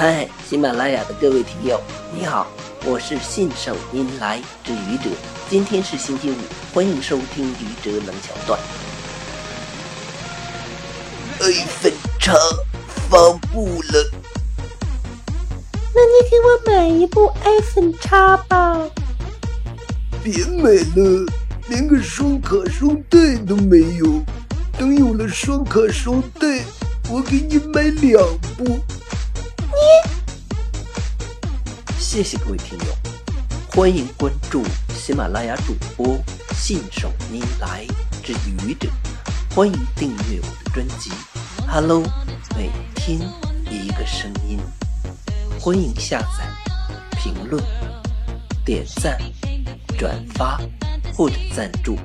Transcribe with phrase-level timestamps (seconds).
[0.00, 1.78] 嗨，喜马拉雅的各位听友，
[2.16, 2.46] 你好，
[2.86, 5.10] 我是信手拈来之愚者。
[5.50, 6.34] 今天是星期五，
[6.72, 8.58] 欢迎收听愚者冷小段。
[11.40, 12.32] iPhone 叉
[13.10, 14.10] 发布了，
[15.94, 18.80] 那你给我买一部 iPhone 叉吧。
[20.24, 21.26] 别买了，
[21.68, 24.24] 连个双卡双待都没有。
[24.78, 26.64] 等有了双卡双待，
[27.10, 28.18] 我给你买两
[28.56, 28.80] 部。
[32.00, 32.86] 谢谢各位听友，
[33.72, 34.64] 欢迎关注
[34.94, 36.18] 喜马拉雅主播
[36.54, 37.86] 信手拈来
[38.22, 38.32] 之
[38.66, 38.88] 愚者，
[39.54, 41.10] 欢迎订阅我的专辑
[41.68, 42.02] ，Hello，
[42.56, 43.20] 每天
[43.70, 44.58] 一个声音，
[45.60, 46.48] 欢迎下载、
[47.18, 47.62] 评论、
[48.64, 49.20] 点赞、
[49.98, 50.58] 转发
[51.14, 51.98] 或者赞助。